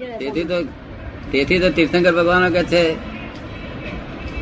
[0.00, 0.64] તેથી તો
[1.32, 2.96] તેથી તો તીર્થંકર ભગવાન કે છે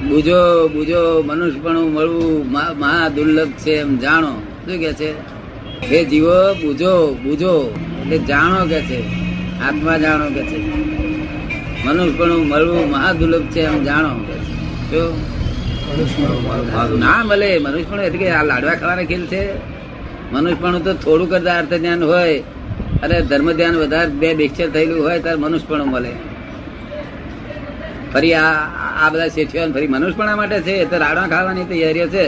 [0.03, 4.31] બુજો બુજો મનુષ્યપણું મળવું મહા દુર્લભ છે એમ જાણો.
[4.31, 5.15] શું કે છે?
[5.91, 7.75] હે જીવો બુજો બુજો.
[8.03, 9.05] એટલે જાણો કે છે
[9.61, 10.73] આત્મા જાણો કે છે.
[11.85, 14.95] મનુષ્યપણું મળવું મહા દુર્લભ છે એમ જાણો કે છે.
[14.95, 19.49] શું ના મળે મનુષ્યપણું એટલે કે આ લાડવા ખાવાના ખેલ છે.
[20.33, 22.43] મનુષ્યપણું તો થોડું કરતા અર્થ જ્ઞાન હોય
[23.03, 26.13] અને ધર્મ ધ્યાન વધારે બે બેક્ષર થયેલું હોય ત્યારે મનુષ્યપણું મળે.
[28.13, 28.53] ફરી આ
[29.03, 32.27] આ બધા શેઠિયો ફરી મનુષ્યપણા માટે છે તો રાડા ખાવાની તૈયારીઓ છે.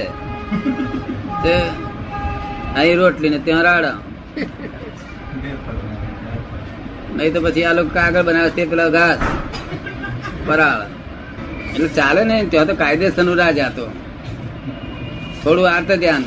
[2.75, 3.97] અહીં રોટલી ને ત્યાં રાડા.
[7.17, 9.21] નહીં તો પછી આ લોકો કાગળ બનાવે છે પેલા ઘાસ.
[10.47, 10.83] પરાળ.
[11.75, 13.87] એટલે ચાલે ને, ત્યાં તો કાયદેસરનું રાજ હતો
[15.43, 16.25] થોડું આર્ત ધ્યાન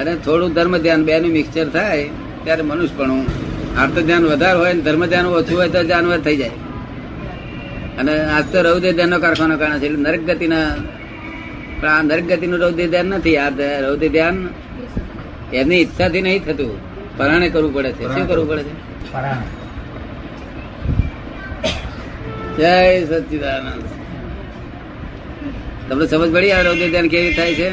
[0.00, 2.08] અને થોડું ધર્મ ધ્યાન બે નું મિક્સચર થાય.
[2.46, 3.22] ત્યારે મનુષ્યપણું
[3.80, 6.54] આર્ત ધ્યાન વધારે હોય ધર્મ ધ્યાન ઓછું હોય તો જાનવર થઈ જાય.
[7.98, 9.88] અને આજ તો રૌદ્ર ધ્યાન નો કારખાનો કારણ છે.
[10.06, 10.66] નરક ગતિના
[11.80, 13.36] પણ આ નરક ગતિનું રૌદ્ર ધ્યાન નથી.
[13.36, 13.50] આ
[13.86, 14.36] રૌદ્ર ધ્યાન
[15.52, 16.72] એમની ઈચ્છાથી નહીં થતું.
[17.18, 18.04] પરાણે કરવું પડે છે.
[18.14, 18.74] શું કરવું પડે છે?
[22.58, 22.74] જય
[23.10, 23.84] સચિદાનંદ.
[25.88, 27.68] તમને સમજ પડી આ રૌદ્ર ધ્યાન કેવી થાય છે?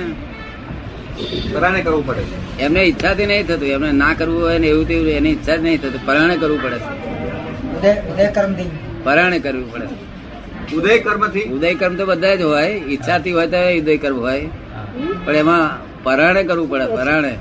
[1.53, 2.59] પરાણે કરવું પડે છે.
[2.59, 3.67] એમને ઈચ્છાથી નહીં થતું.
[3.67, 6.05] એમને ના કરવું હોય ને એવું તેવું એની ઈચ્છા જ નહીં થતું.
[6.05, 8.02] પરાણે કરવું પડે છે.
[8.02, 8.33] ઉદય
[9.03, 10.75] પરાણે કરવું પડે છે.
[10.75, 12.72] ઉદય કર્મથી ઉદય કર્મ તો બધા જ હોય.
[12.72, 14.50] ઈચ્છાથી હોય તો ઉદય કર્મ હોય.
[15.25, 15.64] પણ એમાં
[16.03, 17.38] પરાણે કરવું પડે પરાણે.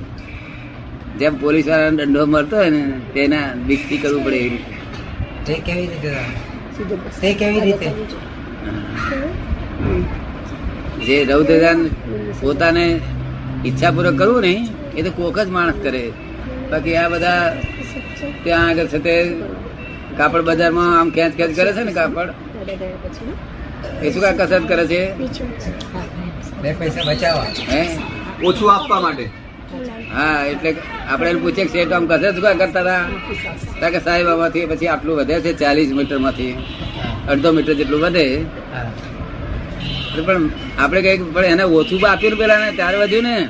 [1.18, 5.54] જેમ પોલીસ વાળાને દંડો મળતો હોય ને તેના બીકથી કરવું પડે એવી રીતે.
[5.54, 6.10] કેવી રીતે
[7.20, 7.90] તે કેવી રીતે?
[11.06, 11.74] જે રૌદ્ર
[12.40, 13.00] પોતાને
[13.66, 14.62] ઈચ્છાપૂર્વક કરવું નહીં
[14.96, 16.04] એ તો કોક જ માણસ કરે.
[16.70, 17.42] બાકી આ બધા
[18.44, 19.14] ત્યાં આગળ છે તે
[20.18, 22.28] કાપડ બજારમાં આમ ખેંચ ખેંચ કરે છે ને કાપડ?
[24.04, 25.02] એ શું કાંઈ કસરત કરે છે?
[26.62, 27.46] બે પૈસા બચાવવા.
[27.72, 27.82] હે?
[28.48, 29.24] ઓછું આપવા માટે.
[30.14, 30.70] હા એટલે
[31.10, 33.02] આપણે એને પૂછે છે તો આમ કસરત શું કાંઈ કરતા હતા?
[33.80, 36.54] તા કે સાહેબ આમાંથી પછી આટલું વધે છે ચાલીસ મીટરમાંથી.
[37.32, 38.26] અડધો મીટર જેટલું વધે.
[40.20, 43.48] પણ, આપણે કઈ પણ એને ઓછું આપ્યું પેલા ને, ત્યારે વધ્યું ને.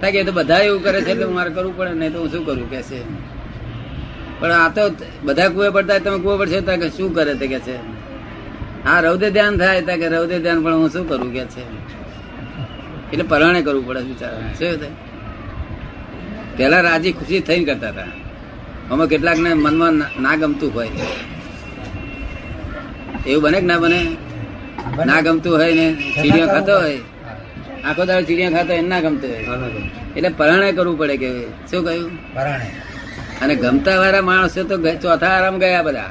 [0.00, 2.46] તા કે તો બધા એવું કરે છે, એટલે મારે કરવું પડે, નહીં તો હું શું
[2.46, 3.02] કરું, કે છે.
[4.40, 7.58] પણ આ તો બધા કુએ પડતા તમે કુએ પડશે ત્યાં કે શું કરે તે કે
[7.58, 7.76] છે.
[8.84, 11.60] હા રૌદે ધ્યાન થાય, તા કે રૌદે ધ્યાન, પણ હું શું કરું, કે છે.
[13.12, 15.14] એટલે પરાણે કરવું પડે બિચારા શું
[16.56, 18.02] પેલા રાજી ખુશી થઈને કરતા હતા.
[18.90, 20.88] આમાં કેટલાક ને મનમાં ના ગમતું હોય.
[23.26, 24.16] એવું બને કે ના બને?
[25.06, 26.98] ના ગમતું હોય ને ચીડિયો ખાતો હોય.
[27.84, 29.44] આખો દાડો ચીડિયા ખાતો એને ના ગમતું હોય.
[30.16, 32.34] એટલે પરાણે કરવું પડે કે શું કહ્યું?
[32.34, 32.70] પરાણે.
[33.42, 36.10] અને ગમતા વાળા માણસો તો ચોથા આરામ ગયા બધા.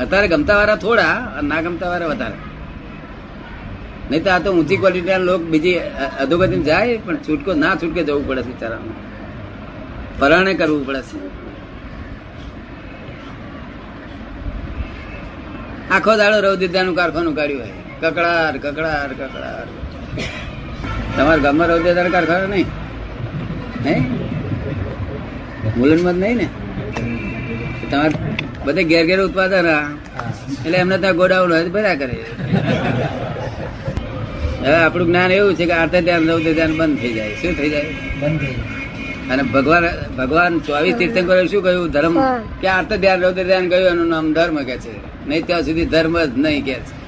[0.00, 2.34] અત્યારે ગમતા વાળા થોડા અને ના ગમતા વાળા વધારે.
[4.10, 8.02] નહીં તો આ તો ઊંચી ક્વોલિટીના લોકો બીજી અ- અધોગતિ જાય પણ છૂટકો ના છૂટકે
[8.02, 8.90] જવું પડે છે બિચારાને
[10.18, 11.49] પરાણે કરવું પડે છે.
[15.96, 17.74] આખો દાડો રૌદ્રદાનું કારખાનું કાઢ્યું હોય.
[18.02, 19.66] કકડાર કકડાર કકડાર
[21.16, 22.68] તમારા ગામમાં રૌદ્રદાન કારખાનું નહીં?
[23.84, 24.02] નહીં?
[25.78, 26.48] મુલનમાં નહીં ને?
[27.90, 28.16] તમારે
[28.64, 29.84] બધે ઘેર ઘેર ઉત્પાદન આ.
[30.64, 32.16] એટલે એમને ત્યાં ગોડાઉન હોય તો ભર્યા કરે.
[34.62, 37.34] હવે આપણું જ્ઞાન એવું છે કે આર્થે ધ્યાન રૌદ્ર ધ્યાન બંધ થઈ જાય.
[37.42, 37.90] શું થઈ જાય?
[38.20, 38.44] બંધ
[39.32, 39.84] અને ભગવાન
[40.18, 41.88] ભગવાન ચોવીસ તીર્થંકરોએ શું કહ્યું?
[41.94, 42.14] ધર્મ
[42.60, 45.09] કે આર્થ ધ્યાન રૌદ્ર ધ્યાન કહ્યું એનું નામ ધર્મ કે છે.
[45.26, 47.00] નહીં ત્યાં સુધી ધર્મ જ નહીં કે છે.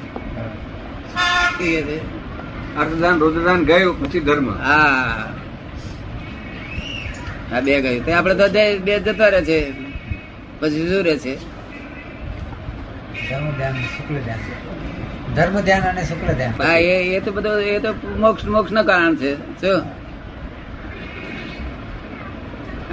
[2.79, 4.51] અર્થદાન રુદ્રદાન ગયું પછી ધર્મ.
[4.51, 5.27] હા.
[7.51, 8.07] હા બે ગયું.
[8.07, 9.73] તો આપડે તો બે બે જતા રહે છે.
[10.61, 11.39] પછી શું રહે છે?
[13.31, 14.39] ધર્મ ધ્યાન શુક્લ ધ્યાન
[15.35, 19.17] ધર્મ ધ્યાન અને શુક્લ ધ્યાન હા એ એ તો બધું એ તો મોક્ષ મોક્ષનું કારણ
[19.17, 19.35] છે.
[19.35, 19.83] શું?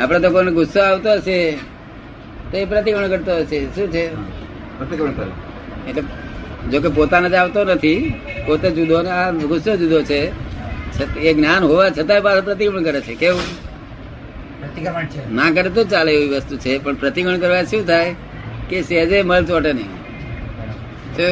[0.02, 1.58] આપડે તો કોઈને ગુસ્સો આવતો હશે
[2.52, 3.66] તો એ પ્રતિકોણ કરતો હશે.
[3.66, 4.39] શું છે?
[4.82, 6.04] એટલે
[6.72, 8.14] જો કે પોતાને જ આવતો નથી
[8.46, 10.32] પોતે જુદો ને આ ગુસ્સો જુદો છે.
[11.20, 13.16] એ જ્ઞાન હોવા છતાંય પાછું પ્રતિક્રમણ કરે છે.
[13.16, 13.42] કેવું?
[15.36, 18.16] ના કરે તો ચાલે એવી વસ્તુ છે પણ પ્રતિક્રમણ કરવા શું થાય?
[18.70, 19.92] કે સહેજે મળ ચોટે નહીં.
[21.16, 21.24] તો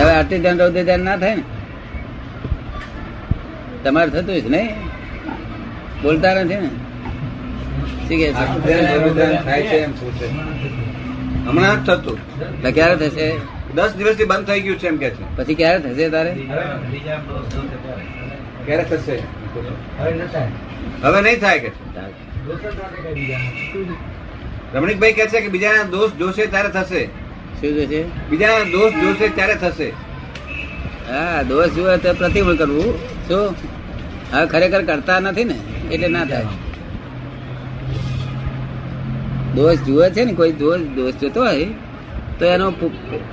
[0.00, 1.42] હવે આટલી ધ્યાન રૌદ્ર ધ્યાન ના થાય ને?
[3.84, 4.68] તમારે થતું છે નહીં.
[6.02, 6.70] બોલતા નથી ને?
[8.08, 8.32] શું કે
[11.46, 12.18] હમણાં જ થતું.
[12.62, 13.32] તો ક્યારે થશે?
[13.74, 15.36] દસ દિવસથી બંધ થઈ ગયું છે એમ કે છે.
[15.36, 16.32] પછી ક્યારે થશે તારે?
[18.66, 19.16] ક્યારે થશે?
[19.98, 20.48] હવે ન થાય.
[21.02, 21.70] હવે નહીં થાય કે.
[24.74, 27.04] રમણીકભાઈ કહે છે કે બીજાના દોષ જોશે ત્યારે થશે.
[27.60, 29.88] શું છે બીજાના દોષ જોશે ત્યારે થશે.
[31.08, 32.98] હા દોષ જુએ તો પ્રતિકૂળ કરવું.
[33.28, 33.54] શું?
[34.32, 35.54] હવે ખરેખર કરતા નથી ને?
[35.90, 36.46] એટલે ના થાય.
[39.54, 41.64] દોષ જુએ છે ને કોઈ દોષ દોષ જોતો હોય
[42.38, 42.70] તો એનો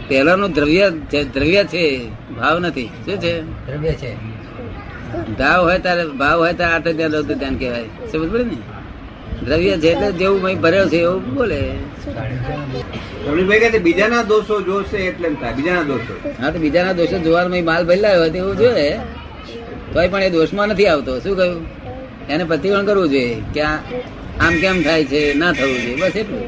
[0.08, 0.90] પહેલાનો દ્રવ્ય
[1.34, 2.86] દ્રવ્ય છે ભાવ નથી.
[2.86, 3.42] શું છે?
[3.42, 4.16] દ્રવ્ય છે.
[5.40, 7.84] ભાવ હોય ત્યારે ભાવ હોય ત્યારે આઠ ધ્યાન રૌદ્ર ધ્યાન કહેવાય.
[8.12, 8.58] સમજ પડે ને?
[9.46, 11.62] દ્રવ્ય છે એટલે જેવું મેં ભર્યો છે એવું બોલે.
[13.28, 16.14] રમણીકભાઈ કહે છે બીજાના દોષો જોશે એટલે બીજાના દોષો.
[16.42, 19.00] હા તો બીજાના દોષો જોવાનો મેં માલ ભરેલા હોય એવું જોઈએ.
[19.94, 21.20] તોય પણ એ દોષમાં નથી આવતો.
[21.20, 21.82] શું કહ્યું?
[22.30, 23.78] એને પ્રતિક્રમણ કરવું જોઈએ કે આ
[24.42, 25.22] આમ કેમ થાય છે?
[25.34, 25.96] ના થવું જોઈએ.
[25.96, 26.46] બસ એટલું.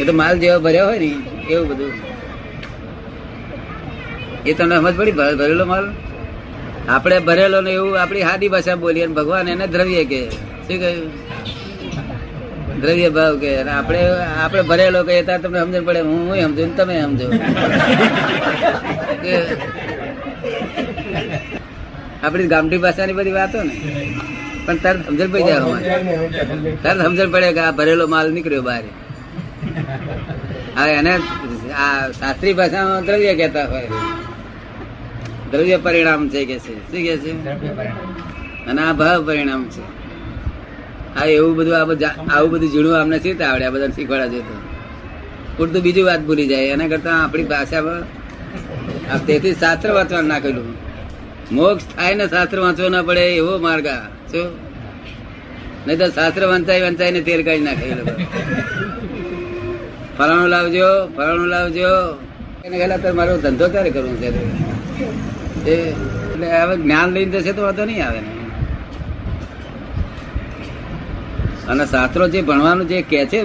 [0.00, 1.10] એ તો માલ જેવા ભર્યા હોય ને,
[1.50, 1.92] એવું બધું.
[4.46, 5.12] એ તમને સમજ પડી?
[5.12, 5.86] ભરેલો માલ?
[6.88, 10.20] આપણે ભરેલો ને એવું આપણી હાદી ભાષા બોલીએ ભગવાન એને દ્રવ્ય કે
[10.66, 11.10] શું કહ્યું?
[12.80, 14.00] દ્રવ્ય ભાવ કે આપણે
[14.44, 16.00] આપણે ભરેલો કહીએ ત્યારે તમને સમજણ પડે.
[16.00, 17.28] હું હું સમજુ ને તમે સમજો.
[19.22, 19.34] કે
[22.22, 23.74] આપણી ગામઠી ભાષાની બધી વાતો ને.
[24.68, 25.62] પણ તરત સમજણ પડી જાય.
[26.82, 28.84] તરત સમજણ પડે કે આ ભરેલો માલ નીકળ્યો બહાર.
[30.76, 31.12] હા એને
[31.84, 33.90] આ શાસ્ત્રી ભાષામાં દ્રવ્ય કહેતા હોય.
[35.52, 36.74] દ્રવ્ય પરિણામ છે કે છે?
[36.90, 37.32] શું કે છે?
[38.68, 39.84] અને આ ભાવ પરિણામ છે.
[41.16, 41.84] હા, એવું બધું આ
[42.34, 43.64] આવું બધું ઝીણું અમને શીખતા આવડે?
[43.68, 44.54] આ બધા શીખવાડા જતો
[45.56, 46.66] પૂરતું બીજી વાત ભૂલી જાય.
[46.74, 48.02] એના કરતા આપણી ભાષામાં
[49.26, 50.68] તેથી શાસ્ત્ર વાંચવાનું નાખેલું.
[51.52, 54.00] મોક્ષ થાય ને શાસ્ત્ર વાંચવો ના પડે એવો માર્ગ આ.
[54.32, 54.48] શું?
[55.86, 57.86] નહીં તો શાસ્ત્ર વંચાય વંચાય ને તેલ કાઢી નાખે
[60.18, 61.90] ફલાણું લાવજો ફલાણું લાવજો.
[62.64, 64.28] એને ગયેલા તો મારો ધંધો ક્યારે કરવો છે?
[65.70, 68.32] એટલે હવે જ્ઞાન લઈને જશે તો વાંધો નહીં આવે ને.
[71.68, 73.40] અને શાસ્ત્રો જે ભણવાનું જે કે છે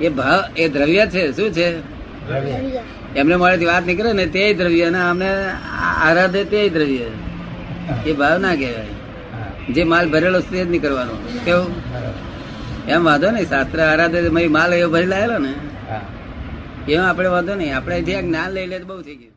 [0.00, 1.22] એ ભાવ એ દ્રવ્ય છે.
[1.32, 1.68] શું છે?
[2.28, 2.82] દ્રવ્ય.
[3.16, 5.30] એમને મારાથી વાત નીકળે ને તે દ્રવ્ય અને અમને
[6.02, 7.06] આરાધે તે દ્રવ્ય.
[8.06, 8.92] એ ભાવ ના કહેવાય.
[9.74, 11.14] જે માલ ભરેલો છે તે જ નીકળવાનો
[11.44, 11.72] કેવું?
[12.88, 15.52] એમ વાંધો નહીં શાસ્ત્ર આરાધે માલ એવો ભરી લાયેલો ને.
[16.92, 19.31] એમ આપણે વાંધો નહીં આપણે જે જ્ઞાન લઈ લે તો બહુ થઈ ગયું.